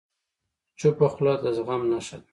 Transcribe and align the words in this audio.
چپه 0.79 1.07
خوله، 1.13 1.33
د 1.43 1.45
زغم 1.55 1.81
نښه 1.91 2.17
ده. 2.21 2.27